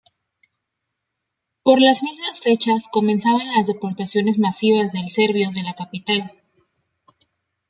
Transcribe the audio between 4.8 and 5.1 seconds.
de